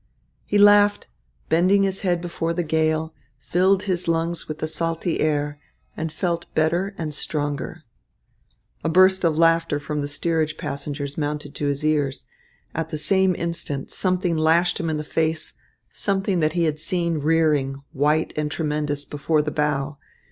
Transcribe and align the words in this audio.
He 0.47 0.57
laughed, 0.57 1.09
bending 1.47 1.83
his 1.83 1.99
head 1.99 2.21
before 2.21 2.53
the 2.55 2.63
gale, 2.63 3.13
filled 3.37 3.83
his 3.83 4.07
lungs 4.07 4.47
with 4.47 4.57
the 4.57 4.67
salty 4.67 5.19
air, 5.19 5.59
and 5.95 6.11
felt 6.11 6.51
better 6.55 6.95
and 6.97 7.13
stronger. 7.13 7.83
A 8.83 8.89
burst 8.89 9.23
of 9.23 9.37
laughter 9.37 9.77
from 9.79 10.01
the 10.01 10.07
steerage 10.07 10.57
passengers 10.57 11.19
mounted 11.19 11.53
to 11.53 11.67
his 11.67 11.85
ears. 11.85 12.25
At 12.73 12.89
the 12.89 12.97
same 12.97 13.35
instant 13.35 13.91
something 13.91 14.35
lashed 14.35 14.79
him 14.79 14.89
in 14.89 14.97
the 14.97 15.03
face, 15.03 15.53
something 15.91 16.39
that 16.39 16.53
he 16.53 16.63
had 16.63 16.79
seen 16.79 17.19
rearing, 17.19 17.83
white 17.93 18.33
and 18.35 18.49
tremendous, 18.49 19.05
before 19.05 19.43
the 19.43 19.51
bow. 19.51 19.99